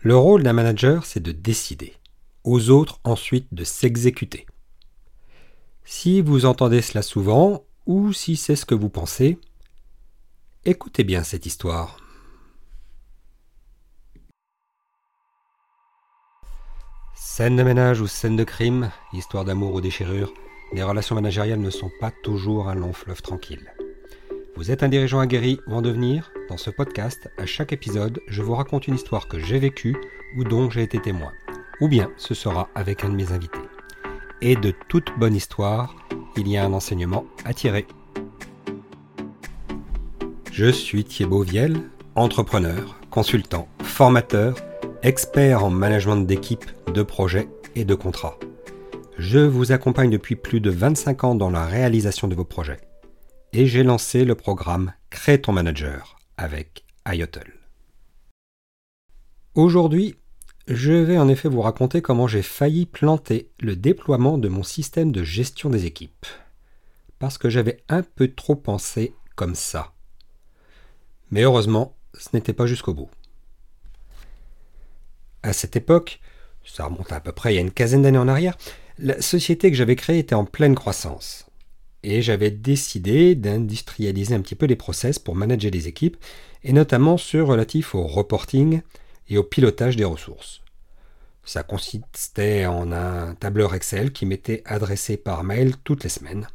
Le 0.00 0.16
rôle 0.16 0.44
d'un 0.44 0.52
manager, 0.52 1.04
c'est 1.04 1.20
de 1.20 1.32
décider, 1.32 1.94
aux 2.44 2.70
autres 2.70 3.00
ensuite 3.02 3.52
de 3.52 3.64
s'exécuter. 3.64 4.46
Si 5.84 6.20
vous 6.20 6.46
entendez 6.46 6.82
cela 6.82 7.02
souvent, 7.02 7.64
ou 7.86 8.12
si 8.12 8.36
c'est 8.36 8.54
ce 8.54 8.64
que 8.64 8.76
vous 8.76 8.90
pensez, 8.90 9.38
écoutez 10.64 11.02
bien 11.02 11.24
cette 11.24 11.46
histoire. 11.46 11.96
Scène 17.16 17.56
de 17.56 17.62
ménage 17.64 18.00
ou 18.00 18.06
scène 18.06 18.36
de 18.36 18.44
crime, 18.44 18.92
histoire 19.12 19.44
d'amour 19.44 19.74
ou 19.74 19.80
déchirure, 19.80 20.32
les 20.72 20.82
relations 20.84 21.16
managériales 21.16 21.60
ne 21.60 21.70
sont 21.70 21.90
pas 21.98 22.12
toujours 22.22 22.68
un 22.68 22.74
long 22.76 22.92
fleuve 22.92 23.22
tranquille. 23.22 23.72
Vous 24.58 24.72
êtes 24.72 24.82
un 24.82 24.88
dirigeant 24.88 25.20
aguerri 25.20 25.60
ou 25.68 25.74
en 25.74 25.82
devenir? 25.82 26.32
Dans 26.48 26.56
ce 26.56 26.70
podcast, 26.70 27.30
à 27.38 27.46
chaque 27.46 27.72
épisode, 27.72 28.20
je 28.26 28.42
vous 28.42 28.56
raconte 28.56 28.88
une 28.88 28.96
histoire 28.96 29.28
que 29.28 29.38
j'ai 29.38 29.60
vécue 29.60 29.96
ou 30.36 30.42
dont 30.42 30.68
j'ai 30.68 30.82
été 30.82 31.00
témoin. 31.00 31.30
Ou 31.80 31.86
bien 31.86 32.10
ce 32.16 32.34
sera 32.34 32.68
avec 32.74 33.04
un 33.04 33.10
de 33.10 33.14
mes 33.14 33.30
invités. 33.30 33.60
Et 34.42 34.56
de 34.56 34.74
toute 34.88 35.16
bonne 35.16 35.36
histoire, 35.36 35.94
il 36.36 36.48
y 36.48 36.56
a 36.56 36.64
un 36.64 36.72
enseignement 36.72 37.24
à 37.44 37.54
tirer. 37.54 37.86
Je 40.50 40.72
suis 40.72 41.04
Thibaut 41.04 41.44
Viel, 41.44 41.80
entrepreneur, 42.16 42.98
consultant, 43.10 43.68
formateur, 43.84 44.56
expert 45.04 45.64
en 45.64 45.70
management 45.70 46.26
d'équipe, 46.26 46.64
de 46.92 47.04
projets 47.04 47.48
et 47.76 47.84
de 47.84 47.94
contrats. 47.94 48.36
Je 49.18 49.38
vous 49.38 49.70
accompagne 49.70 50.10
depuis 50.10 50.34
plus 50.34 50.60
de 50.60 50.70
25 50.70 51.22
ans 51.22 51.34
dans 51.36 51.50
la 51.50 51.64
réalisation 51.64 52.26
de 52.26 52.34
vos 52.34 52.44
projets 52.44 52.87
et 53.52 53.66
j'ai 53.66 53.82
lancé 53.82 54.24
le 54.24 54.34
programme 54.34 54.92
Crée 55.10 55.40
ton 55.40 55.52
manager 55.52 56.18
avec 56.36 56.84
IOTL. 57.10 57.52
Aujourd'hui, 59.54 60.16
je 60.66 60.92
vais 60.92 61.18
en 61.18 61.28
effet 61.28 61.48
vous 61.48 61.62
raconter 61.62 62.02
comment 62.02 62.26
j'ai 62.26 62.42
failli 62.42 62.84
planter 62.84 63.50
le 63.58 63.74
déploiement 63.74 64.36
de 64.36 64.48
mon 64.48 64.62
système 64.62 65.12
de 65.12 65.24
gestion 65.24 65.70
des 65.70 65.86
équipes. 65.86 66.26
Parce 67.18 67.38
que 67.38 67.48
j'avais 67.48 67.82
un 67.88 68.02
peu 68.02 68.28
trop 68.28 68.54
pensé 68.54 69.14
comme 69.34 69.54
ça. 69.54 69.94
Mais 71.30 71.42
heureusement, 71.42 71.96
ce 72.14 72.28
n'était 72.34 72.52
pas 72.52 72.66
jusqu'au 72.66 72.94
bout. 72.94 73.10
À 75.42 75.52
cette 75.52 75.74
époque, 75.74 76.20
ça 76.64 76.84
remonte 76.84 77.12
à 77.12 77.20
peu 77.20 77.32
près 77.32 77.52
il 77.52 77.56
y 77.56 77.58
a 77.58 77.62
une 77.62 77.72
quinzaine 77.72 78.02
d'années 78.02 78.18
en 78.18 78.28
arrière, 78.28 78.58
la 78.98 79.20
société 79.22 79.70
que 79.70 79.76
j'avais 79.76 79.96
créée 79.96 80.18
était 80.18 80.34
en 80.34 80.44
pleine 80.44 80.74
croissance 80.74 81.47
et 82.02 82.22
j'avais 82.22 82.50
décidé 82.50 83.34
d'industrialiser 83.34 84.34
un 84.34 84.40
petit 84.40 84.54
peu 84.54 84.66
les 84.66 84.76
process 84.76 85.18
pour 85.18 85.34
manager 85.34 85.70
les 85.70 85.88
équipes, 85.88 86.16
et 86.62 86.72
notamment 86.72 87.16
ceux 87.16 87.42
relatifs 87.42 87.94
au 87.94 88.06
reporting 88.06 88.82
et 89.28 89.38
au 89.38 89.42
pilotage 89.42 89.96
des 89.96 90.04
ressources. 90.04 90.62
Ça 91.44 91.62
consistait 91.62 92.66
en 92.66 92.92
un 92.92 93.34
tableur 93.34 93.74
Excel 93.74 94.12
qui 94.12 94.26
m'était 94.26 94.62
adressé 94.66 95.16
par 95.16 95.44
mail 95.44 95.76
toutes 95.82 96.04
les 96.04 96.10
semaines. 96.10 96.46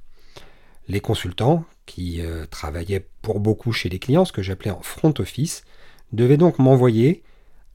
Les 0.88 1.00
consultants, 1.00 1.66
qui 1.86 2.22
euh, 2.22 2.46
travaillaient 2.46 3.08
pour 3.22 3.40
beaucoup 3.40 3.72
chez 3.72 3.90
les 3.90 4.00
clients, 4.00 4.26
ce 4.26 4.32
que 4.32 4.44
j'appelais 4.44 4.72
en 4.72 4.82
front 4.82 5.14
office, 5.20 5.64
devaient 6.12 6.38
donc 6.38 6.60
m'envoyer 6.60 7.24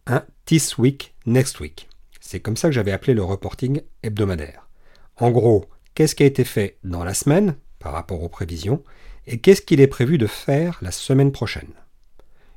un 0.07 0.25
This 0.45 0.79
Week, 0.79 1.15
Next 1.27 1.61
Week. 1.61 1.89
C'est 2.21 2.41
comme 2.41 2.57
ça 2.57 2.69
que 2.69 2.75
j'avais 2.75 2.93
appelé 2.93 3.15
le 3.15 3.25
reporting 3.25 3.83
hebdomadaire. 4.03 4.69
En 5.17 5.31
gros, 5.31 5.67
qu'est-ce 5.99 6.15
qui 6.15 6.23
a 6.23 6.27
été 6.27 6.45
fait 6.45 6.79
dans 6.85 7.03
la 7.03 7.13
semaine 7.13 7.57
par 7.81 7.93
rapport 7.93 8.23
aux 8.23 8.29
prévisions 8.29 8.85
et 9.27 9.41
qu'est-ce 9.41 9.61
qu'il 9.61 9.81
est 9.81 9.89
prévu 9.89 10.17
de 10.17 10.29
faire 10.29 10.79
la 10.81 10.93
semaine 10.93 11.33
prochaine? 11.33 11.73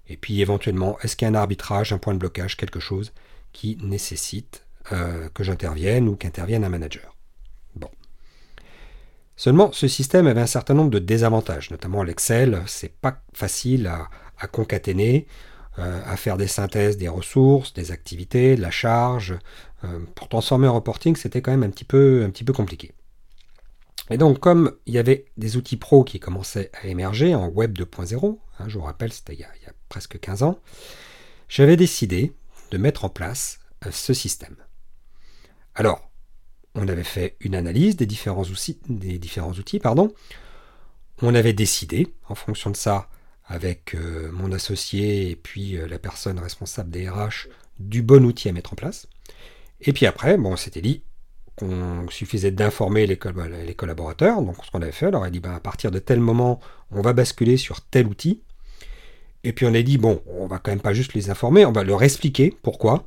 Et 0.08 0.16
puis 0.16 0.42
éventuellement, 0.42 1.00
est-ce 1.02 1.16
qu'il 1.16 1.26
y 1.26 1.28
a 1.28 1.32
un 1.32 1.36
arbitrage, 1.36 1.92
un 1.92 1.98
point 1.98 2.14
de 2.14 2.20
blocage, 2.20 2.56
quelque 2.56 2.80
chose 2.80 3.14
qui 3.52 3.80
nécessite 3.82 4.68
euh, 4.92 5.28
que 5.34 5.44
j'intervienne 5.44 6.08
ou 6.08 6.16
qu'intervienne 6.16 6.64
un 6.64 6.70
manager? 6.70 7.18
Bon. 7.76 7.90
Seulement, 9.36 9.72
ce 9.72 9.88
système 9.88 10.28
avait 10.28 10.42
un 10.42 10.46
certain 10.46 10.76
nombre 10.76 10.92
de 10.92 11.00
désavantages, 11.00 11.72
notamment 11.72 12.04
l'Excel, 12.04 12.62
c'est 12.68 12.94
pas 12.94 13.24
facile 13.34 13.88
à, 13.88 14.48
concaténer, 14.50 15.26
euh, 15.80 16.00
à 16.06 16.16
faire 16.16 16.38
des 16.38 16.46
synthèses 16.46 16.96
des 16.96 17.10
ressources, 17.10 17.74
des 17.74 17.92
activités, 17.92 18.56
de 18.56 18.62
la 18.62 18.70
charge. 18.70 19.34
Euh, 19.84 19.98
pour 20.14 20.30
transformer 20.30 20.68
un 20.68 20.72
reporting, 20.72 21.16
c'était 21.16 21.42
quand 21.42 21.50
même 21.50 21.64
un 21.64 21.72
petit 21.72 21.86
peu, 21.86 22.24
un 22.24 22.30
petit 22.30 22.44
peu 22.44 22.54
compliqué. 22.54 22.92
Et 24.12 24.18
donc, 24.18 24.40
comme 24.40 24.76
il 24.86 24.94
y 24.94 24.98
avait 24.98 25.26
des 25.38 25.56
outils 25.56 25.78
pro 25.78 26.04
qui 26.04 26.20
commençaient 26.20 26.70
à 26.74 26.88
émerger 26.88 27.34
en 27.34 27.48
Web 27.48 27.78
2.0, 27.78 28.38
hein, 28.60 28.66
je 28.68 28.78
vous 28.78 28.84
rappelle, 28.84 29.14
c'était 29.14 29.34
il, 29.34 29.40
y 29.40 29.44
a 29.44 29.74
presque 29.88 30.20
15 30.20 30.44
ans, 30.44 30.60
j'avais 31.48 31.78
décidé 31.78 32.34
de 32.72 32.78
mettre 32.78 33.06
en 33.06 33.10
place 33.10 33.60
euh, 33.86 33.92
ce 33.92 34.14
système. 34.14 34.58
Alors, 35.76 36.12
on 36.76 36.90
avait 36.90 37.06
fait 37.06 37.38
une 37.40 37.56
analyse 37.56 37.96
des 37.96 38.06
différents 38.06 38.44
outils, 38.44 39.80
pardon. 39.80 40.14
On 41.22 41.34
avait 41.34 41.54
décidé, 41.54 42.14
en 42.28 42.36
fonction 42.36 42.70
de 42.70 42.78
ça, 42.78 43.10
avec 43.46 43.96
euh, 43.96 44.30
mon 44.34 44.52
associé 44.52 45.30
et 45.30 45.36
puis 45.38 45.78
euh, 45.78 45.88
la 45.88 46.00
personne 46.00 46.40
responsable 46.40 46.90
des 46.90 47.10
RH, 47.10 47.48
du 47.80 48.02
bon 48.02 48.26
outil 48.26 48.50
à 48.50 48.52
mettre 48.52 48.74
en 48.74 48.76
place. 48.76 49.08
Et 49.80 49.94
puis 49.94 50.06
après, 50.06 50.38
on 50.38 50.58
s'était 50.58 50.82
dit, 50.82 51.04
qu'on 51.58 52.10
suffisait 52.10 52.52
d'informer 52.52 53.06
les, 53.06 53.18
collaborateurs. 53.18 54.42
Donc 54.42 54.58
ce 54.66 54.72
qu'on 54.72 54.82
avait 54.82 54.92
fait, 54.92 55.14
on 55.14 55.22
a 55.22 55.30
dit 55.30 55.40
ben, 55.40 55.54
à 55.54 55.60
partir 55.60 55.92
de 55.92 56.00
tel 56.00 56.20
moment, 56.20 56.60
on 56.92 57.02
va 57.02 57.14
basculer 57.14 57.58
sur 57.58 57.82
tel 57.82 58.08
outil. 58.08 58.42
Et 59.44 59.54
puis 59.54 59.66
on 59.66 59.74
a 59.74 59.82
dit 59.82 59.98
bon, 59.98 60.22
on 60.28 60.48
va 60.48 60.60
quand 60.60 60.72
même 60.72 60.82
pas 60.82 60.94
juste 60.94 61.14
les 61.14 61.30
informer, 61.30 61.66
on 61.66 61.72
va 61.72 61.84
leur 61.84 62.04
expliquer 62.04 62.56
pourquoi. 62.62 63.06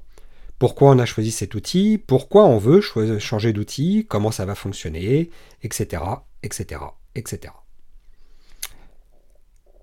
Pourquoi 0.58 0.90
on 0.90 0.98
a 0.98 1.04
choisi 1.04 1.32
cet 1.32 1.54
outil, 1.54 1.98
pourquoi 1.98 2.46
on 2.46 2.58
veut 2.58 2.80
changer 2.80 3.52
d'outil, 3.52 4.06
comment 4.08 4.30
ça 4.30 4.44
va 4.44 4.54
fonctionner, 4.54 5.30
etc. 5.62 6.02
etc. 6.42 6.80
etc. 7.16 7.52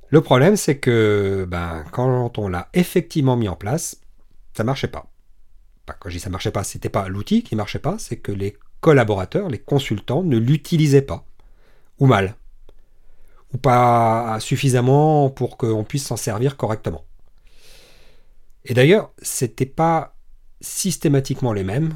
Le 0.10 0.22
problème, 0.22 0.56
c'est 0.56 0.78
que 0.78 1.46
ben, 1.48 1.84
quand 1.92 2.38
on 2.38 2.48
l'a 2.48 2.70
effectivement 2.74 3.36
mis 3.36 3.50
en 3.50 3.56
place, 3.56 4.02
ça 4.54 4.64
marchait 4.64 4.88
pas 4.88 5.11
quand 5.86 6.10
je 6.10 6.16
dis 6.16 6.20
ça 6.20 6.30
marchait 6.30 6.52
pas, 6.52 6.64
c'était 6.64 6.90
pas 6.90 7.08
l'outil 7.08 7.44
qui 7.44 7.56
marchait 7.56 7.80
pas, 7.80 7.98
c'est 8.00 8.18
que 8.18 8.32
les 8.32 8.58
collaborateurs, 8.80 9.50
les 9.50 9.60
consultants 9.60 10.24
ne 10.24 10.38
l'utilisaient 10.38 11.02
pas, 11.02 11.26
ou 12.00 12.08
mal, 12.08 12.36
ou 13.54 13.58
pas 13.58 14.40
suffisamment 14.40 15.30
pour 15.30 15.58
qu'on 15.58 15.84
puisse 15.84 16.06
s'en 16.06 16.18
servir 16.18 16.58
correctement. 16.58 17.06
Et 18.66 18.74
d'ailleurs, 18.74 19.12
c'était 19.22 19.66
pas 19.66 20.16
systématiquement 20.62 21.54
les 21.54 21.64
mêmes, 21.64 21.96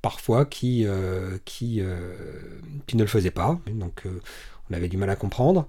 parfois, 0.00 0.44
qui, 0.44 0.86
euh, 0.86 1.38
qui, 1.44 1.80
euh, 1.80 2.14
qui, 2.86 2.96
ne 2.96 3.02
le 3.02 3.08
faisaient 3.08 3.30
pas, 3.30 3.58
donc 3.66 4.06
euh, 4.06 4.20
on 4.70 4.74
avait 4.74 4.88
du 4.88 4.96
mal 4.96 5.10
à 5.10 5.16
comprendre. 5.16 5.66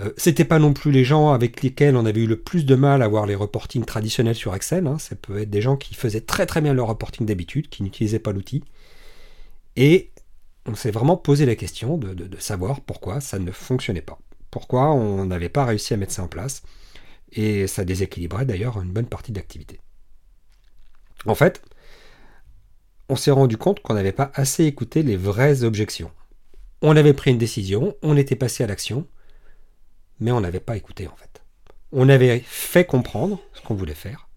Euh, 0.00 0.12
c'était 0.16 0.44
pas 0.44 0.58
non 0.58 0.72
plus 0.72 0.92
les 0.92 1.04
gens 1.04 1.32
avec 1.32 1.62
lesquels 1.62 1.96
on 1.96 2.06
avait 2.06 2.20
eu 2.20 2.26
le 2.26 2.38
plus 2.38 2.64
de 2.64 2.74
mal 2.74 3.02
à 3.02 3.08
voir 3.08 3.26
les 3.26 3.34
reportings 3.34 3.84
traditionnels 3.84 4.34
sur 4.34 4.54
Excel. 4.54 4.86
Hein. 4.86 4.98
Ça 4.98 5.16
peut 5.16 5.38
être 5.38 5.50
des 5.50 5.60
gens 5.60 5.76
qui 5.76 5.94
faisaient 5.94 6.20
très 6.20 6.46
très 6.46 6.60
bien 6.60 6.74
leur 6.74 6.88
reporting 6.88 7.26
d'habitude, 7.26 7.68
qui 7.68 7.82
n'utilisaient 7.82 8.18
pas 8.18 8.32
l'outil. 8.32 8.62
Et 9.76 10.10
on 10.66 10.74
s'est 10.74 10.90
vraiment 10.90 11.16
posé 11.16 11.46
la 11.46 11.56
question 11.56 11.98
de, 11.98 12.14
de, 12.14 12.40
savoir 12.40 12.80
pourquoi 12.80 13.20
ça 13.20 13.38
ne 13.38 13.50
fonctionnait 13.50 14.02
pas. 14.02 14.18
Pourquoi 14.50 14.92
on 14.92 15.26
n'avait 15.26 15.48
pas 15.48 15.64
réussi 15.64 15.94
à 15.94 15.96
mettre 15.96 16.12
ça 16.12 16.22
en 16.22 16.28
place. 16.28 16.62
Et 17.32 17.66
ça 17.66 17.84
déséquilibrait 17.84 18.44
d'ailleurs 18.44 18.80
une 18.80 18.90
bonne 18.90 19.06
partie 19.06 19.32
de 19.32 19.38
l'activité. 19.38 19.80
En 21.26 21.34
fait, 21.34 21.62
on 23.08 23.16
s'est 23.16 23.30
rendu 23.30 23.56
compte 23.56 23.80
qu'on 23.80 23.94
n'avait 23.94 24.12
pas 24.12 24.30
assez 24.34 24.64
écouté 24.64 25.02
les 25.02 25.16
vraies 25.16 25.62
objections. 25.62 26.10
On 26.82 26.96
avait 26.96 27.14
pris 27.14 27.30
une 27.30 27.38
décision, 27.38 27.96
on 28.02 28.16
était 28.16 28.36
passé 28.36 28.62
à 28.62 28.66
l'action, 28.66 29.06
mais 30.20 30.32
on 30.32 30.40
n'avait 30.40 30.60
pas 30.60 30.76
écouté 30.76 31.08
en 31.08 31.16
fait. 31.16 31.42
On 31.92 32.08
avait 32.08 32.40
fait 32.44 32.84
comprendre 32.84 33.40
ce 33.54 33.62
qu'on 33.62 33.74
voulait 33.74 33.94
faire, 33.94 34.28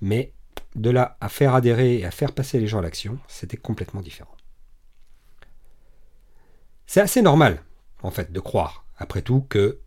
mais 0.00 0.32
de 0.76 0.90
là 0.90 1.16
à 1.20 1.28
faire 1.28 1.54
adhérer 1.54 1.98
et 1.98 2.04
à 2.04 2.10
faire 2.10 2.32
passer 2.32 2.60
les 2.60 2.66
gens 2.66 2.78
à 2.78 2.82
l'action, 2.82 3.18
c'était 3.28 3.56
complètement 3.56 4.02
différent. 4.02 4.34
C'est 6.86 7.00
assez 7.00 7.22
normal, 7.22 7.62
en 8.02 8.10
fait, 8.10 8.32
de 8.32 8.40
croire, 8.40 8.84
après 8.98 9.22
tout, 9.22 9.46
que 9.48 9.78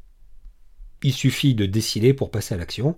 il 1.01 1.13
suffit 1.13 1.53
de 1.53 1.65
décider 1.65 2.13
pour 2.13 2.31
passer 2.31 2.55
à 2.55 2.57
l'action. 2.57 2.95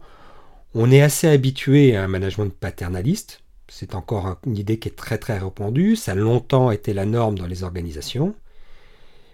On 0.75 0.91
est 0.91 1.01
assez 1.01 1.27
habitué 1.27 1.95
à 1.95 2.03
un 2.03 2.07
management 2.07 2.53
paternaliste. 2.53 3.41
C'est 3.67 3.95
encore 3.95 4.37
une 4.45 4.57
idée 4.57 4.77
qui 4.77 4.89
est 4.89 4.95
très 4.95 5.17
très 5.17 5.39
répandue. 5.39 5.95
Ça 5.95 6.11
a 6.11 6.15
longtemps 6.15 6.69
été 6.69 6.93
la 6.93 7.05
norme 7.05 7.37
dans 7.37 7.47
les 7.47 7.63
organisations. 7.63 8.35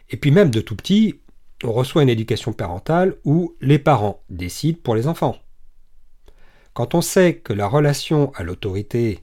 Et 0.10 0.18
puis 0.18 0.31
même 0.31 0.51
de 0.51 0.62
tout 0.62 0.75
petit, 0.75 1.19
on 1.63 1.72
reçoit 1.72 2.04
une 2.04 2.10
éducation 2.10 2.54
parentale 2.54 3.16
où 3.24 3.56
les 3.62 3.80
parents 3.80 4.24
décident 4.30 4.80
pour 4.81 4.96
les 4.96 5.08
enfants. 5.08 5.38
Quand 6.74 6.96
on 6.96 7.02
sait 7.02 7.36
que 7.36 7.54
la 7.54 7.68
relation 7.68 8.31
à 8.36 8.44
l'autorité 8.44 9.19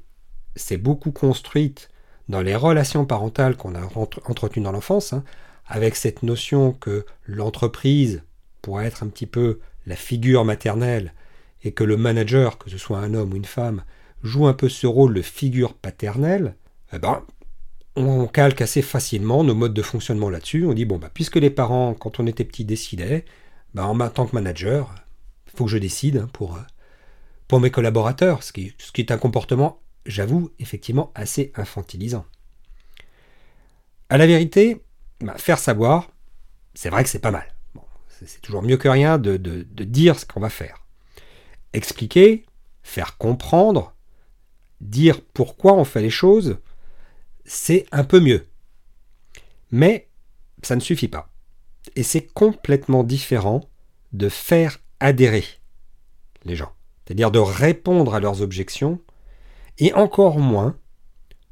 s'est 0.56 0.76
beaucoup 0.76 1.12
construite 1.12 1.88
dans 2.28 2.42
les 2.42 2.54
relations 2.54 3.06
parentales 3.06 3.56
qu'on 3.56 3.74
a 3.74 3.80
entretenues 4.26 4.64
dans 4.64 4.72
l'enfance, 4.72 5.12
hein, 5.12 5.24
avec 5.66 5.96
cette 5.96 6.22
notion 6.22 6.72
que 6.72 7.06
l'entreprise 7.26 8.22
pourrait 8.62 8.86
être 8.86 9.02
un 9.02 9.08
petit 9.08 9.26
peu 9.26 9.60
la 9.86 9.96
figure 9.96 10.44
maternelle 10.44 11.14
et 11.62 11.72
que 11.72 11.84
le 11.84 11.96
manager, 11.96 12.58
que 12.58 12.70
ce 12.70 12.78
soit 12.78 12.98
un 12.98 13.14
homme 13.14 13.32
ou 13.32 13.36
une 13.36 13.44
femme, 13.44 13.82
joue 14.22 14.46
un 14.46 14.52
peu 14.52 14.68
ce 14.68 14.86
rôle 14.86 15.14
de 15.14 15.22
figure 15.22 15.74
paternelle, 15.74 16.54
eh 16.92 16.98
ben, 16.98 17.22
on 17.98 18.26
calque 18.26 18.60
assez 18.60 18.82
facilement 18.82 19.42
nos 19.42 19.54
modes 19.54 19.74
de 19.74 19.82
fonctionnement 19.82 20.30
là-dessus. 20.30 20.64
On 20.64 20.72
dit, 20.72 20.84
bon, 20.84 20.98
bah, 20.98 21.10
puisque 21.12 21.36
les 21.36 21.50
parents, 21.50 21.94
quand 21.94 22.20
on 22.20 22.26
était 22.26 22.44
petit, 22.44 22.64
décidaient, 22.64 23.24
bah, 23.74 23.86
en 23.86 24.08
tant 24.08 24.26
que 24.26 24.34
manager, 24.34 24.94
il 25.46 25.56
faut 25.56 25.64
que 25.64 25.70
je 25.70 25.78
décide 25.78 26.26
pour, 26.32 26.58
pour 27.48 27.60
mes 27.60 27.70
collaborateurs, 27.70 28.42
ce 28.42 28.52
qui, 28.52 28.74
est 28.96 29.10
un 29.10 29.18
comportement, 29.18 29.80
j'avoue, 30.06 30.50
effectivement 30.58 31.10
assez 31.14 31.52
infantilisant. 31.56 32.24
À 34.10 34.16
la 34.16 34.26
vérité, 34.26 34.80
bah, 35.20 35.34
faire 35.36 35.58
savoir, 35.58 36.10
c'est 36.74 36.90
vrai 36.90 37.02
que 37.02 37.10
c'est 37.10 37.18
pas 37.18 37.32
mal. 37.32 37.52
c'est 38.24 38.40
toujours 38.40 38.62
mieux 38.62 38.76
que 38.76 38.88
rien 38.88 39.18
de 39.18 39.36
dire 39.84 40.18
ce 40.18 40.24
qu'on 40.24 40.40
va 40.40 40.50
faire. 40.50 40.84
Expliquer, 41.72 42.46
faire 42.82 43.18
comprendre, 43.18 43.92
dire 44.80 45.20
pourquoi 45.34 45.74
on 45.74 45.84
fait 45.84 46.00
les 46.00 46.10
choses, 46.10 46.58
c'est 47.48 47.86
un 47.90 48.04
peu 48.04 48.20
mieux. 48.20 48.46
Mais 49.70 50.08
ça 50.62 50.76
ne 50.76 50.80
suffit 50.80 51.08
pas. 51.08 51.30
Et 51.96 52.02
c'est 52.02 52.26
complètement 52.26 53.02
différent 53.02 53.62
de 54.12 54.28
faire 54.28 54.78
adhérer 55.00 55.44
les 56.44 56.56
gens, 56.56 56.72
c'est-à-dire 57.04 57.30
de 57.30 57.38
répondre 57.38 58.14
à 58.14 58.20
leurs 58.20 58.42
objections, 58.42 59.00
et 59.78 59.92
encore 59.94 60.38
moins 60.38 60.76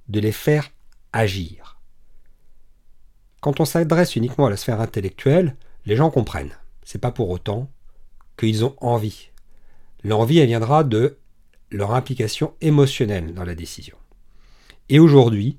de 0.08 0.20
les 0.20 0.32
faire 0.32 0.70
agir. 1.12 1.80
Quand 3.40 3.60
on 3.60 3.64
s'adresse 3.64 4.16
uniquement 4.16 4.46
à 4.46 4.50
la 4.50 4.56
sphère 4.56 4.80
intellectuelle, 4.80 5.56
les 5.84 5.96
gens 5.96 6.10
comprennent. 6.10 6.56
C'est 6.82 7.00
pas 7.00 7.12
pour 7.12 7.30
autant 7.30 7.70
qu'ils 8.36 8.64
ont 8.64 8.76
envie. 8.80 9.30
L'envie, 10.02 10.38
elle 10.38 10.48
viendra 10.48 10.84
de 10.84 11.18
leur 11.70 11.92
implication 11.94 12.54
émotionnelle 12.60 13.34
dans 13.34 13.44
la 13.44 13.54
décision. 13.54 13.96
Et 14.88 14.98
aujourd'hui, 14.98 15.58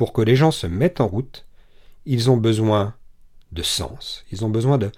pour 0.00 0.14
que 0.14 0.22
les 0.22 0.34
gens 0.34 0.50
se 0.50 0.66
mettent 0.66 1.02
en 1.02 1.06
route, 1.06 1.44
ils 2.06 2.30
ont 2.30 2.38
besoin 2.38 2.94
de 3.52 3.62
sens, 3.62 4.24
ils 4.32 4.46
ont 4.46 4.48
besoin 4.48 4.78
de 4.78 4.90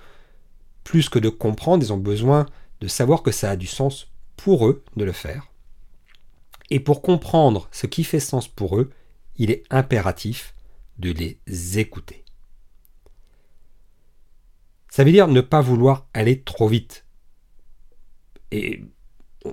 plus 0.85 1.09
que 1.09 1.19
de 1.19 1.29
comprendre, 1.29 1.83
ils 1.83 1.93
ont 1.93 1.97
besoin 1.99 2.47
de 2.81 2.87
savoir 2.87 3.25
que 3.25 3.33
ça 3.33 3.51
a 3.51 3.57
du 3.57 3.67
sens 3.67 4.13
pour 4.37 4.69
eux 4.69 4.85
de 4.95 5.05
le 5.05 5.11
faire. 5.11 5.51
Et 6.71 6.79
pour 6.79 7.03
comprendre 7.03 7.69
ce 7.73 7.89
qui 7.89 8.05
fait 8.05 8.21
sens 8.21 8.47
pour 8.47 8.79
eux, 8.79 8.91
il 9.35 9.51
est 9.51 9.65
impératif 9.71 10.55
de 11.01 11.11
les 11.11 11.41
écouter. 11.81 12.25
Ça 14.89 15.03
veut 15.03 15.11
dire 15.11 15.27
ne 15.27 15.41
pas 15.41 15.63
vouloir 15.63 16.07
aller 16.15 16.43
trop 16.43 16.69
vite. 16.69 17.07
Et 18.53 18.85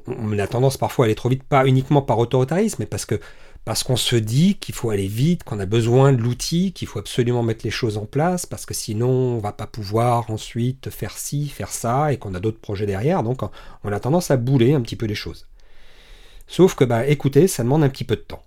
on 0.08 0.38
a 0.38 0.48
tendance 0.48 0.78
parfois 0.78 1.06
à 1.06 1.08
aller 1.08 1.16
trop 1.16 1.30
vite, 1.30 1.44
pas 1.44 1.66
uniquement 1.66 2.02
par 2.02 2.20
autoritarisme, 2.20 2.78
mais 2.80 2.86
parce 2.86 3.06
que 3.06 3.20
parce 3.66 3.84
qu'on 3.84 3.98
se 3.98 4.16
dit 4.16 4.56
qu'il 4.56 4.74
faut 4.74 4.90
aller 4.90 5.08
vite, 5.08 5.44
qu'on 5.44 5.60
a 5.60 5.66
besoin 5.66 6.14
de 6.14 6.22
l'outil, 6.22 6.72
qu'il 6.74 6.88
faut 6.88 7.00
absolument 7.00 7.44
mettre 7.44 7.66
les 7.66 7.72
choses 7.72 7.98
en 7.98 8.06
place, 8.06 8.46
parce 8.46 8.66
que 8.66 8.74
sinon 8.74 9.10
on 9.10 9.40
va 9.40 9.52
pas 9.52 9.68
pouvoir 9.68 10.32
ensuite 10.32 10.90
faire 10.90 11.18
ci, 11.18 11.50
faire 11.50 11.70
ça, 11.70 12.12
et 12.14 12.18
qu'on 12.18 12.34
a 12.34 12.40
d'autres 12.40 12.62
projets 12.62 12.86
derrière, 12.86 13.22
donc 13.22 13.42
on 13.84 13.92
a 13.92 14.00
tendance 14.00 14.32
à 14.32 14.38
bouler 14.38 14.74
un 14.74 14.82
petit 14.82 14.96
peu 14.96 15.06
les 15.06 15.16
choses. 15.16 15.48
Sauf 16.48 16.74
que, 16.74 16.84
bah, 16.84 17.06
écoutez, 17.06 17.48
ça 17.48 17.64
demande 17.64 17.84
un 17.84 17.90
petit 17.90 18.06
peu 18.06 18.16
de 18.16 18.22
temps. 18.22 18.42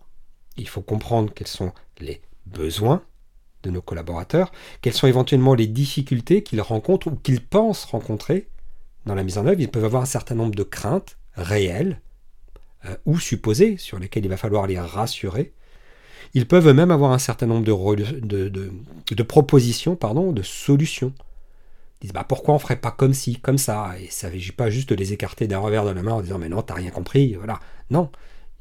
Il 0.56 0.68
faut 0.68 0.80
comprendre 0.80 1.32
quels 1.32 1.46
sont 1.46 1.72
les 2.00 2.20
besoins 2.46 3.02
de 3.62 3.70
nos 3.70 3.80
collaborateurs, 3.80 4.50
quelles 4.80 4.92
sont 4.92 5.06
éventuellement 5.06 5.54
les 5.54 5.68
difficultés 5.68 6.42
qu'ils 6.42 6.60
rencontrent 6.62 7.06
ou 7.06 7.14
qu'ils 7.14 7.44
pensent 7.44 7.84
rencontrer 7.84 8.48
dans 9.06 9.14
la 9.14 9.22
mise 9.22 9.38
en 9.38 9.46
œuvre. 9.46 9.60
Ils 9.60 9.70
peuvent 9.70 9.84
avoir 9.84 10.02
un 10.02 10.06
certain 10.06 10.34
nombre 10.34 10.56
de 10.56 10.64
craintes 10.64 11.16
réelles, 11.34 12.00
euh, 12.86 12.96
ou 13.06 13.18
supposés 13.18 13.76
sur 13.76 13.98
lesquels 13.98 14.24
il 14.24 14.28
va 14.28 14.36
falloir 14.36 14.66
les 14.66 14.78
rassurer. 14.78 15.52
Ils 16.34 16.46
peuvent 16.46 16.72
même 16.72 16.90
avoir 16.90 17.12
un 17.12 17.18
certain 17.18 17.46
nombre 17.46 17.64
de, 17.64 19.22
propositions, 19.22 19.96
pardon, 19.96 20.32
de 20.32 20.42
solutions. 20.42 21.12
Ils 22.00 22.06
disent 22.06 22.12
bah, 22.12 22.24
pourquoi 22.24 22.54
on 22.54 22.58
ferait 22.58 22.80
pas 22.80 22.90
comme 22.90 23.12
ci, 23.12 23.38
comme 23.38 23.58
ça? 23.58 23.92
Et 24.00 24.08
ça 24.10 24.28
ne 24.28 24.32
s'agit 24.32 24.52
pas 24.52 24.70
juste 24.70 24.88
de 24.88 24.94
les 24.94 25.12
écarter 25.12 25.46
d'un 25.46 25.58
revers 25.58 25.84
de 25.84 25.90
la 25.90 26.02
main 26.02 26.12
en 26.12 26.22
disant 26.22 26.38
mais 26.38 26.48
non, 26.48 26.62
t'as 26.62 26.74
rien 26.74 26.90
compris. 26.90 27.34
Voilà. 27.34 27.60
Non. 27.90 28.10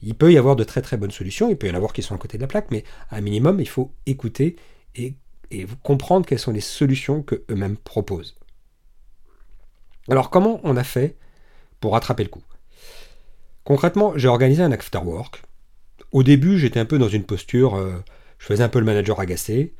Il 0.03 0.15
peut 0.15 0.31
y 0.31 0.37
avoir 0.37 0.55
de 0.55 0.63
très 0.63 0.81
très 0.81 0.97
bonnes 0.97 1.11
solutions, 1.11 1.49
il 1.49 1.57
peut 1.57 1.67
y 1.67 1.71
en 1.71 1.75
avoir 1.75 1.93
qui 1.93 2.01
sont 2.01 2.15
à 2.15 2.17
côté 2.17 2.37
de 2.37 2.41
la 2.41 2.47
plaque, 2.47 2.71
mais 2.71 2.83
à 3.09 3.17
un 3.17 3.21
minimum, 3.21 3.59
il 3.59 3.69
faut 3.69 3.91
écouter 4.07 4.55
et, 4.95 5.13
et 5.51 5.65
comprendre 5.83 6.25
quelles 6.25 6.39
sont 6.39 6.51
les 6.51 6.59
solutions 6.59 7.21
que 7.21 7.43
eux-mêmes 7.49 7.77
proposent. 7.77 8.35
Alors 10.09 10.29
comment 10.29 10.59
on 10.63 10.75
a 10.75 10.83
fait 10.83 11.17
pour 11.79 11.93
rattraper 11.93 12.23
le 12.23 12.29
coup? 12.29 12.41
Concrètement, 13.63 14.13
j'ai 14.15 14.27
organisé 14.27 14.63
un 14.63 14.71
afterwork. 14.71 15.43
Au 16.11 16.23
début, 16.23 16.57
j'étais 16.57 16.79
un 16.79 16.85
peu 16.85 16.97
dans 16.97 17.07
une 17.07 17.23
posture, 17.23 17.75
euh, 17.75 17.93
je 18.39 18.45
faisais 18.45 18.63
un 18.63 18.69
peu 18.69 18.79
le 18.79 18.85
manager 18.85 19.19
agacé. 19.19 19.73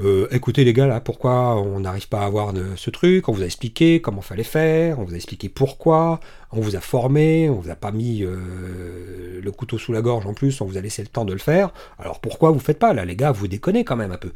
Euh, 0.00 0.28
écoutez 0.30 0.64
les 0.64 0.72
gars, 0.72 0.86
là, 0.86 1.00
pourquoi 1.00 1.60
on 1.60 1.80
n'arrive 1.80 2.08
pas 2.08 2.20
à 2.20 2.26
avoir 2.26 2.54
ce 2.76 2.90
truc? 2.90 3.28
On 3.28 3.32
vous 3.32 3.42
a 3.42 3.46
expliqué 3.46 4.00
comment 4.00 4.20
fallait 4.22 4.44
faire, 4.44 5.00
on 5.00 5.04
vous 5.04 5.14
a 5.14 5.16
expliqué 5.16 5.48
pourquoi, 5.48 6.20
on 6.52 6.60
vous 6.60 6.76
a 6.76 6.80
formé, 6.80 7.50
on 7.50 7.56
vous 7.56 7.70
a 7.70 7.74
pas 7.74 7.90
mis 7.90 8.22
euh, 8.22 9.40
le 9.42 9.52
couteau 9.52 9.76
sous 9.76 9.92
la 9.92 10.00
gorge 10.00 10.26
en 10.26 10.34
plus, 10.34 10.60
on 10.60 10.66
vous 10.66 10.78
a 10.78 10.80
laissé 10.80 11.02
le 11.02 11.08
temps 11.08 11.24
de 11.24 11.32
le 11.32 11.40
faire. 11.40 11.72
Alors 11.98 12.20
pourquoi 12.20 12.52
vous 12.52 12.60
faites 12.60 12.78
pas 12.78 12.92
là, 12.92 13.04
les 13.04 13.16
gars 13.16 13.32
Vous 13.32 13.48
déconnez 13.48 13.84
quand 13.84 13.96
même 13.96 14.12
un 14.12 14.18
peu. 14.18 14.32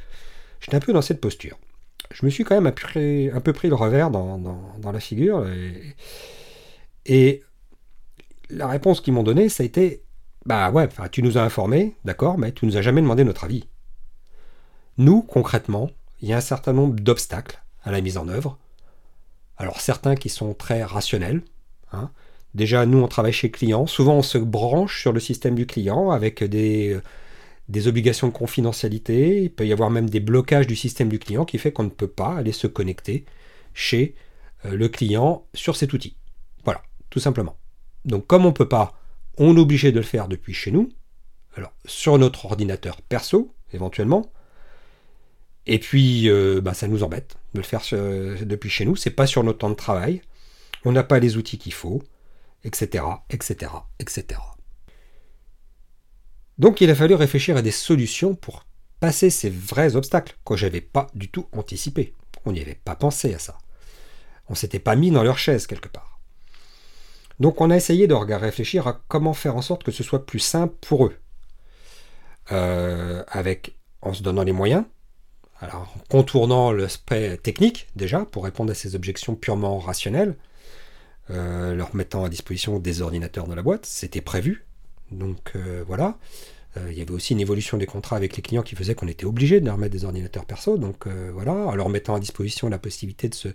J'étais 0.61 0.77
un 0.77 0.81
peu 0.81 0.93
dans 0.93 1.03
cette 1.03 1.21
posture. 1.21 1.59
Je 2.13 2.27
me 2.27 2.31
suis 2.31 2.45
quand 2.45 2.61
même 2.61 2.67
un 2.67 3.41
peu 3.41 3.53
pris 3.53 3.69
le 3.69 3.75
revers 3.75 4.11
dans, 4.11 4.41
la 4.93 5.01
figure 5.01 5.47
et 7.07 7.43
la 8.53 8.69
réponse 8.69 9.01
qu'ils 9.01 9.15
m'ont 9.15 9.23
donnée, 9.23 9.49
ça 9.49 9.63
a 9.63 9.67
été 9.67 10.03
Bah 10.47 10.71
ouais, 10.71 10.89
tu 11.11 11.23
nous 11.23 11.39
as 11.39 11.43
informés, 11.43 11.97
d'accord, 12.05 12.39
mais 12.39 12.53
tu 12.53 12.67
nous 12.67 12.77
as 12.77 12.83
jamais 12.83 13.01
demandé 13.01 13.25
notre 13.25 13.45
avis. 13.45 13.65
Nous, 14.99 15.23
concrètement, 15.23 15.91
il 16.21 16.29
y 16.29 16.33
a 16.33 16.37
un 16.37 16.43
certain 16.43 16.73
nombre 16.73 17.01
d'obstacles 17.01 17.63
à 17.83 17.91
la 17.91 18.01
mise 18.01 18.19
en 18.19 18.29
œuvre. 18.29 18.59
Alors 19.57 19.81
certains 19.81 20.15
qui 20.15 20.29
sont 20.29 20.55
très 20.55 20.83
rationnels. 20.83 21.43
Hein. 21.93 22.11
Déjà, 22.55 22.85
nous, 22.85 22.99
on 22.99 23.09
travaille 23.09 23.33
chez 23.33 23.51
clients. 23.51 23.87
Souvent, 23.87 24.17
on 24.17 24.23
se 24.23 24.39
branche 24.39 25.01
sur 25.01 25.13
le 25.13 25.21
système 25.21 25.55
du 25.55 25.67
client 25.67 26.11
avec 26.11 26.45
des, 26.45 26.99
des 27.69 27.89
obligations 27.89 28.29
de 28.29 28.33
confidentialité. 28.33 29.43
Il 29.43 29.51
peut 29.51 29.67
y 29.67 29.73
avoir 29.73 29.91
même 29.91 30.11
des 30.11 30.21
blocages 30.21 30.67
du 30.67 30.77
système 30.77 31.09
du 31.09 31.19
client 31.19 31.45
qui 31.45 31.59
fait 31.59 31.73
qu'on 31.73 31.85
ne 31.85 31.89
peut 31.89 32.09
pas 32.09 32.37
aller 32.37 32.53
se 32.53 32.67
connecter 32.67 33.25
chez 33.73 34.15
euh, 34.67 34.77
le 34.77 34.89
client 34.89 35.47
sur 35.55 35.77
cet 35.77 35.95
outil. 35.95 36.17
Voilà, 36.65 36.83
tout 37.09 37.21
simplement. 37.21 37.57
Donc 38.05 38.27
comme 38.27 38.45
on 38.45 38.49
ne 38.49 38.55
peut 38.55 38.69
pas, 38.69 38.93
on 39.39 39.57
est 39.57 39.61
obligé 39.61 39.93
de 39.93 39.99
le 39.99 40.05
faire 40.05 40.29
depuis 40.29 40.55
chez 40.55 40.71
nous, 40.71 40.91
alors 41.57 41.73
sur 41.85 42.19
notre 42.19 42.47
ordinateur 42.47 43.01
perso, 43.03 43.55
éventuellement. 43.73 44.31
Et 45.67 45.79
puis, 45.79 46.29
euh, 46.29 46.61
bah, 46.61 46.75
ça 46.75 46.89
nous 46.89 47.03
embête 47.03 47.37
de 47.55 47.61
le 47.61 47.65
faire 47.65 47.83
depuis 48.45 48.71
chez 48.71 48.85
nous. 48.85 48.97
C'est 48.97 49.11
pas 49.11 49.27
sur 49.27 49.45
notre 49.45 49.59
temps 49.59 49.71
de 49.71 49.75
travail. 49.75 50.23
On 50.85 50.93
n'a 50.93 51.05
pas 51.05 51.21
les 51.21 51.37
outils 51.37 51.59
qu'il 51.59 51.73
faut, 51.73 52.03
etc., 52.65 53.05
etc., 53.31 53.71
etc. 54.01 54.41
Donc, 56.59 56.81
il 56.81 56.91
a 56.91 56.95
fallu 56.95 57.15
réfléchir 57.15 57.57
à 57.57 57.63
des 57.63 57.71
solutions 57.71 58.35
pour 58.35 58.65
passer 58.99 59.31
ces 59.31 59.51
vrais 59.51 59.97
obstacles 59.97 60.37
que 60.45 60.57
j'avais 60.57 60.81
pas 60.81 61.09
du 61.15 61.29
tout 61.29 61.47
anticipé. 61.53 62.15
On 62.45 62.53
n'y 62.53 62.61
avait 62.61 62.75
pas 62.75 62.97
pensé 62.97 63.35
à 63.35 63.39
ça. 63.39 63.59
On 64.49 64.55
s'était 64.55 64.81
pas 64.81 64.97
mis 64.97 65.11
dans 65.11 65.23
leur 65.23 65.39
chaise 65.39 65.67
quelque 65.67 65.89
part. 65.89 66.12
Donc 67.43 67.61
on 67.61 67.71
a 67.71 67.77
essayé 67.77 68.07
de 68.07 68.15
réfléchir 68.15 68.87
à 68.87 69.03
comment 69.09 69.35
faire 69.35 69.57
en 69.57 69.63
sorte 69.63 69.83
que 69.83 69.91
ce 69.91 70.05
soit 70.05 70.25
plus 70.25 70.39
simple 70.39 70.77
pour 70.81 71.07
eux. 71.07 71.17
Euh, 72.53 73.25
avec, 73.27 73.77
en 74.01 74.13
se 74.13 74.23
donnant 74.23 74.45
les 74.45 74.53
moyens, 74.53 74.85
alors 75.61 75.93
en 75.97 76.01
contournant 76.09 76.71
l'aspect 76.71 77.37
technique 77.39 77.89
déjà, 77.97 78.25
pour 78.27 78.45
répondre 78.45 78.71
à 78.71 78.77
ces 78.77 78.95
objections 78.95 79.35
purement 79.35 79.81
rationnelles, 79.81 80.37
euh, 81.31 81.75
leur 81.75 81.97
mettant 81.97 82.23
à 82.23 82.29
disposition 82.29 82.79
des 82.79 83.03
ordinateurs 83.03 83.49
dans 83.49 83.57
la 83.57 83.63
boîte, 83.63 83.87
c'était 83.87 84.21
prévu. 84.21 84.65
Donc 85.11 85.51
euh, 85.57 85.83
voilà. 85.85 86.19
il 86.77 86.97
y 86.97 87.01
avait 87.01 87.11
aussi 87.11 87.33
une 87.33 87.41
évolution 87.41 87.77
des 87.77 87.87
contrats 87.87 88.17
avec 88.17 88.37
les 88.37 88.43
clients 88.43 88.63
qui 88.63 88.77
faisait 88.77 88.95
qu'on 88.95 89.09
était 89.09 89.27
obligé 89.27 89.59
de 89.59 89.67
leur 89.67 89.79
mettre 89.79 89.93
des 89.93 90.05
ordinateurs 90.05 90.45
perso. 90.45 90.79
Donc 90.79 91.09
voilà, 91.09 91.55
en 91.55 91.75
leur 91.75 91.89
mettant 91.89 92.15
à 92.15 92.21
disposition 92.21 92.69
la 92.69 92.79
possibilité 92.79 93.29
de 93.29 93.35
se, 93.35 93.49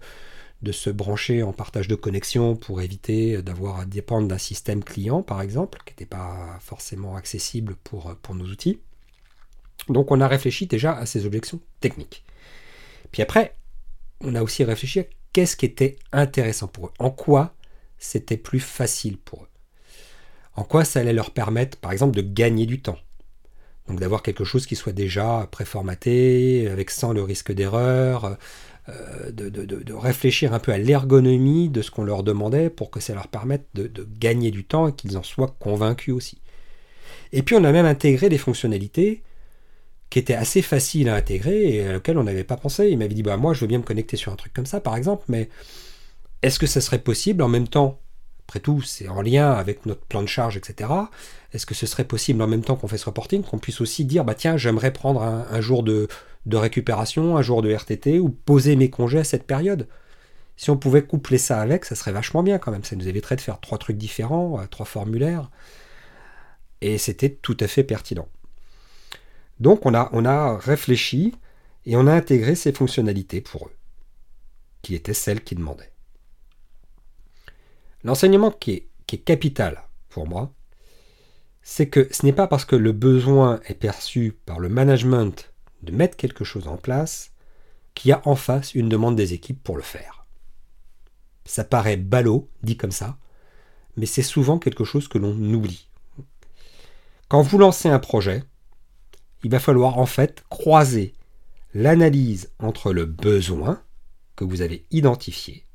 de 0.62 0.72
se 0.72 0.90
brancher 0.90 1.44
en 1.44 1.54
partage 1.54 1.88
de 1.88 1.96
connexion 1.96 2.56
pour 2.56 2.82
éviter 2.82 3.42
d'avoir 3.42 3.80
à 3.80 3.86
dépendre 3.86 4.28
d'un 4.28 4.38
système 4.38 4.84
client, 4.84 5.22
par 5.22 5.42
exemple, 5.42 5.80
qui 5.86 5.94
n'était 5.94 6.06
pas 6.06 6.58
forcément 6.62 7.16
accessible 7.16 7.76
pour, 7.84 8.16
pour 8.22 8.36
nos 8.36 8.46
outils. 8.46 8.80
Donc 9.90 10.12
on 10.12 10.20
a 10.22 10.28
réfléchi 10.28 10.66
déjà 10.66 10.96
à 10.96 11.06
ces 11.06 11.26
objections 11.26 11.60
techniques. 11.80 12.24
Puis 13.12 13.22
après, 13.22 13.56
on 14.22 14.36
a 14.36 14.42
aussi 14.42 14.64
réfléchi 14.64 15.02
à 15.02 15.06
qu'est-ce 15.32 15.56
qui 15.56 15.66
était 15.66 15.98
intéressant 16.12 16.68
pour 16.68 16.88
eux, 16.88 16.94
en 17.00 17.12
quoi 17.12 17.54
c'était 18.00 18.38
plus 18.38 18.60
facile 18.60 19.18
pour 19.18 19.44
eux, 19.44 19.50
en 20.56 20.64
quoi 20.64 20.86
ça 20.86 21.00
allait 21.00 21.14
leur 21.14 21.32
permettre, 21.32 21.78
par 21.78 21.92
exemple, 21.92 22.16
de 22.16 22.22
gagner 22.22 22.66
du 22.66 22.82
temps. 22.82 23.00
Donc 23.88 24.00
d'avoir 24.00 24.22
quelque 24.22 24.44
chose 24.44 24.66
qui 24.66 24.76
soit 24.76 24.92
déjà 24.92 25.48
préformaté, 25.50 26.68
avec 26.68 26.92
sans 26.92 27.14
le 27.14 27.24
risque 27.24 27.54
d'erreur, 27.54 28.38
euh, 28.90 29.32
de, 29.32 29.94
réfléchir 29.94 30.54
un 30.54 30.60
peu 30.60 30.72
à 30.72 30.78
l'ergonomie 30.78 31.68
de 31.68 31.82
ce 31.82 31.92
qu'on 31.92 32.06
leur 32.06 32.24
demandait 32.24 32.70
pour 32.70 32.90
que 32.90 33.02
ça 33.02 33.14
leur 33.14 33.28
permette 33.28 33.68
de, 33.74 34.08
gagner 34.18 34.50
du 34.50 34.64
temps 34.64 34.88
et 34.88 34.94
qu'ils 34.94 35.18
en 35.18 35.24
soient 35.24 35.54
convaincus 35.60 36.14
aussi. 36.14 36.42
Et 37.34 37.44
puis 37.44 37.56
on 37.56 37.66
a 37.66 37.74
même 37.74 37.86
intégré 37.86 38.30
des 38.30 38.38
fonctionnalités 38.38 39.24
qui 40.10 40.20
étaient 40.20 40.36
assez 40.36 40.62
faciles 40.62 41.10
à 41.10 41.16
intégrer 41.16 41.76
et 41.76 41.96
auxquelles 41.96 42.18
on 42.18 42.24
n'avait 42.24 42.46
pas 42.46 42.56
pensé. 42.56 42.88
Il 42.88 42.98
m'avait 42.98 43.14
dit, 43.14 43.24
bah, 43.24 43.36
moi 43.36 43.54
je 43.54 43.60
veux 43.60 43.68
bien 43.68 43.80
me 43.80 43.84
connecter 43.84 44.16
sur 44.16 44.32
un 44.32 44.38
truc 44.38 44.54
comme 44.54 44.66
ça 44.66 44.80
par 44.80 44.96
exemple, 44.96 45.26
mais 45.28 45.50
est-ce 46.42 46.58
que 46.58 46.68
ça 46.68 46.80
serait 46.80 47.00
possible 47.00 47.44
en 47.44 47.50
même 47.50 47.68
temps? 47.68 48.00
Après 48.48 48.62
tout, 48.62 48.82
c'est 48.82 49.10
en 49.10 49.22
lien 49.22 49.52
avec 49.52 49.86
notre 49.86 50.06
plan 50.06 50.22
de 50.22 50.28
charge, 50.28 50.56
etc. 50.56 50.90
Est-ce 51.52 51.66
que 51.66 51.76
ce 51.76 51.86
serait 51.86 52.06
possible 52.06 52.42
en 52.42 52.48
même 52.48 52.64
temps 52.64 52.78
qu'on 52.78 52.88
fait 52.88 52.98
ce 52.98 53.08
reporting, 53.08 53.44
qu'on 53.44 53.58
puisse 53.58 53.82
aussi 53.82 54.06
dire, 54.06 54.24
bah 54.24 54.36
tiens, 54.36 54.56
j'aimerais 54.56 54.94
prendre 54.94 55.22
un 55.22 55.60
jour 55.60 55.84
de, 55.84 56.08
de 56.48 56.58
récupération, 56.58 57.38
un 57.38 57.42
jour 57.42 57.62
de 57.62 57.72
RTT, 57.72 58.20
ou 58.20 58.30
poser 58.30 58.76
mes 58.76 58.90
congés 58.90 59.20
à 59.20 59.24
cette 59.24 59.46
période. 59.46 59.88
Si 60.56 60.72
on 60.72 60.78
pouvait 60.78 61.04
coupler 61.04 61.38
ça 61.38 61.62
avec, 61.62 61.86
ça 61.86 61.94
serait 61.94 62.12
vachement 62.12 62.42
bien 62.42 62.58
quand 62.58 62.72
même. 62.72 62.84
Ça 62.84 62.96
nous 62.96 63.08
éviterait 63.08 63.36
de 63.36 63.42
faire 63.42 63.60
trois 63.60 63.78
trucs 63.78 63.98
différents, 63.98 64.60
euh, 64.60 64.66
trois 64.66 64.86
formulaires. 64.86 65.52
Et 66.82 66.98
c'était 66.98 67.30
tout 67.30 67.58
à 67.60 67.68
fait 67.68 67.84
pertinent. 67.84 68.28
Donc 69.60 69.86
on 69.86 69.94
a, 69.94 70.10
on 70.14 70.26
a 70.26 70.58
réfléchi 70.58 71.36
et 71.86 71.96
on 71.96 72.08
a 72.08 72.14
intégré 72.14 72.56
ces 72.56 72.72
fonctionnalités 72.72 73.42
pour 73.42 73.68
eux, 73.68 73.76
qui 74.82 74.96
étaient 74.96 75.14
celles 75.14 75.44
qu'ils 75.44 75.58
demandaient. 75.58 75.92
L'enseignement 78.04 78.52
qui 78.52 78.84
qui 79.08 79.16
est 79.16 79.20
capital 79.20 79.84
pour 80.10 80.28
moi, 80.28 80.54
c'est 81.64 81.88
que 81.88 82.08
ce 82.12 82.26
n'est 82.26 82.34
pas 82.34 82.48
parce 82.48 82.66
que 82.66 82.76
le 82.76 82.92
besoin 82.92 83.60
est 83.66 83.74
perçu 83.74 84.38
par 84.46 84.60
le 84.60 84.70
management 84.70 85.54
de 85.84 85.92
mettre 85.92 86.18
quelque 86.18 86.44
chose 86.44 86.68
en 86.68 86.78
place 86.78 87.32
qu'il 87.96 88.10
y 88.10 88.14
a 88.14 88.22
en 88.26 88.36
face 88.36 88.76
une 88.76 88.90
demande 88.90 89.16
des 89.16 89.34
équipes 89.34 89.62
pour 89.64 89.76
le 89.76 89.84
faire. 89.84 90.26
Ça 91.46 91.64
paraît 91.64 91.98
ballot, 91.98 92.50
dit 92.64 92.78
comme 92.78 92.92
ça, 92.92 93.18
mais 93.96 94.06
c'est 94.06 94.22
souvent 94.22 94.60
quelque 94.60 94.84
chose 94.84 95.08
que 95.08 95.18
l'on 95.18 95.34
oublie. 95.54 95.88
Quand 97.28 97.42
vous 97.42 97.58
lancez 97.58 97.90
un 97.90 98.00
projet, 98.00 98.44
il 99.44 99.50
va 99.50 99.60
falloir 99.60 99.98
en 99.98 100.06
fait 100.06 100.44
croiser 100.50 101.14
l'analyse 101.74 102.52
entre 102.60 102.94
le 102.94 103.06
besoin 103.06 103.82
que 104.36 104.44
vous 104.44 104.62
avez 104.62 104.86
identifié 104.92 105.66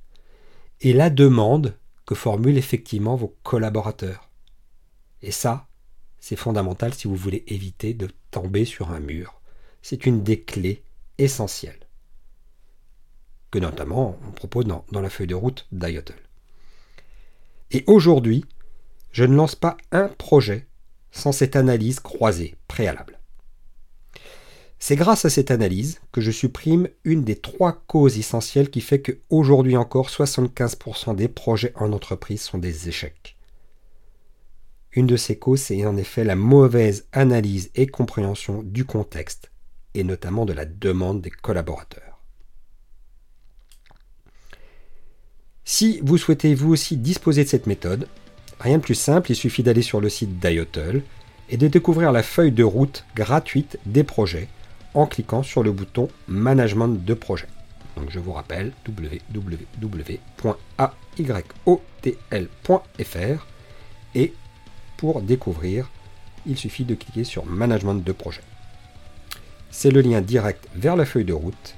et 0.80 0.92
la 0.92 1.10
demande 1.10 1.76
que 2.06 2.14
formulent 2.14 2.58
effectivement 2.58 3.16
vos 3.16 3.36
collaborateurs. 3.42 4.30
Et 5.22 5.30
ça, 5.30 5.68
c'est 6.20 6.36
fondamental 6.36 6.94
si 6.94 7.08
vous 7.08 7.16
voulez 7.16 7.44
éviter 7.48 7.94
de 7.94 8.08
tomber 8.30 8.64
sur 8.64 8.90
un 8.90 9.00
mur 9.00 9.41
c'est 9.82 10.06
une 10.06 10.22
des 10.22 10.40
clés 10.40 10.82
essentielles 11.18 11.82
que 13.52 13.58
notamment 13.58 14.18
on 14.26 14.32
propose 14.32 14.64
dans, 14.64 14.84
la 14.90 15.10
feuille 15.10 15.28
de 15.28 15.34
route 15.36 15.68
d'IOTL. 15.70 16.16
Et 17.70 17.84
aujourd'hui, 17.86 18.44
je 19.12 19.24
ne 19.24 19.36
lance 19.36 19.54
pas 19.54 19.76
un 19.92 20.08
projet 20.08 20.66
sans 21.12 21.32
cette 21.32 21.54
analyse 21.54 22.00
croisée 22.00 22.56
préalable. 22.66 23.20
C'est 24.78 24.96
grâce 24.96 25.26
à 25.26 25.30
cette 25.30 25.52
analyse 25.52 26.00
que 26.10 26.20
je 26.20 26.32
supprime 26.32 26.88
une 27.04 27.22
des 27.22 27.36
trois 27.36 27.84
causes 27.86 28.18
essentielles 28.18 28.70
qui 28.70 28.80
fait 28.80 29.00
que 29.00 29.18
aujourd'hui 29.28 29.76
encore 29.76 30.08
75% 30.08 31.14
des 31.14 31.28
projets 31.28 31.72
en 31.76 31.92
entreprise 31.92 32.40
sont 32.40 32.58
des 32.58 32.88
échecs. 32.88 33.36
Une 34.92 35.06
de 35.06 35.16
ces 35.16 35.38
causes, 35.38 35.60
c'est 35.60 35.86
en 35.86 35.96
effet 35.96 36.24
la 36.24 36.36
mauvaise 36.36 37.06
analyse 37.12 37.70
et 37.74 37.86
compréhension 37.86 38.62
du 38.62 38.84
contexte 38.84 39.51
et 39.94 40.04
notamment 40.04 40.44
de 40.44 40.52
la 40.52 40.64
demande 40.64 41.20
des 41.20 41.30
collaborateurs. 41.30 42.20
Si 45.64 46.00
vous 46.02 46.18
souhaitez 46.18 46.54
vous 46.54 46.72
aussi 46.72 46.96
disposer 46.96 47.44
de 47.44 47.48
cette 47.48 47.66
méthode, 47.66 48.08
rien 48.60 48.78
de 48.78 48.82
plus 48.82 48.94
simple, 48.94 49.30
il 49.30 49.36
suffit 49.36 49.62
d'aller 49.62 49.82
sur 49.82 50.00
le 50.00 50.08
site 50.08 50.38
d'IOTL 50.40 51.02
et 51.50 51.56
de 51.56 51.68
découvrir 51.68 52.12
la 52.12 52.22
feuille 52.22 52.52
de 52.52 52.64
route 52.64 53.04
gratuite 53.14 53.78
des 53.86 54.04
projets 54.04 54.48
en 54.94 55.06
cliquant 55.06 55.42
sur 55.42 55.62
le 55.62 55.72
bouton 55.72 56.08
Management 56.28 57.04
de 57.04 57.14
projet. 57.14 57.46
Donc 57.96 58.10
je 58.10 58.18
vous 58.18 58.32
rappelle 58.32 58.72
www.ayotl.fr 58.88 59.46
et 64.14 64.32
pour 64.96 65.22
découvrir, 65.22 65.90
il 66.46 66.56
suffit 66.56 66.84
de 66.84 66.94
cliquer 66.94 67.24
sur 67.24 67.44
Management 67.46 67.94
de 67.94 68.12
projet. 68.12 68.42
C'est 69.72 69.90
le 69.90 70.02
lien 70.02 70.20
direct 70.20 70.68
vers 70.76 70.96
la 70.96 71.06
feuille 71.06 71.24
de 71.24 71.32
route 71.32 71.76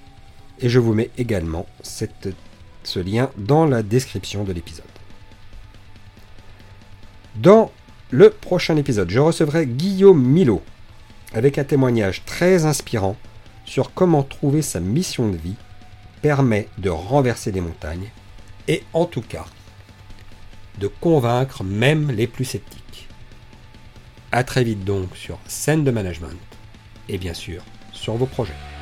et 0.61 0.69
je 0.69 0.81
vous 0.81 0.95
mets 0.95 1.11
également 1.17 1.65
ce 1.83 2.99
lien 2.99 3.31
dans 3.39 3.67
la 3.67 3.83
description 3.85 4.43
de 4.43 4.53
l'épisode. 4.53 4.85
Dans 7.37 7.71
le 8.11 8.31
prochain 8.31 8.77
épisode, 8.77 9.11
je 9.11 9.21
recevrai 9.21 9.67
Guillaume 9.67 10.21
Milo 10.21 10.61
avec 11.33 11.57
un 11.57 11.65
témoignage 11.65 12.25
très 12.25 12.65
inspirant 12.67 13.17
sur 13.65 13.95
comment 13.95 14.25
trouver 14.25 14.61
sa 14.61 14.81
mission 14.81 15.29
de 15.29 15.37
vie 15.37 15.57
permet 16.21 16.69
de 16.79 16.91
renverser 16.91 17.53
des 17.53 17.61
montagnes 17.61 18.11
et 18.67 18.83
en 18.93 19.07
tout 19.07 19.23
cas 19.23 19.47
de 20.81 20.89
convaincre 20.89 21.63
même 21.63 22.11
les 22.11 22.27
plus 22.27 22.45
sceptiques. 22.45 23.09
A 24.33 24.43
très 24.43 24.65
vite 24.65 24.85
donc 24.85 25.17
sur 25.17 25.39
scène 25.47 25.85
de 25.85 25.93
management 25.93 26.37
et 27.09 27.19
bien 27.19 27.35
sûr 27.35 27.63
sur 28.05 28.17
vos 28.17 28.27
projets. 28.27 28.74